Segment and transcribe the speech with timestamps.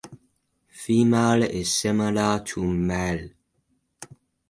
[0.69, 3.29] Female is similar to male.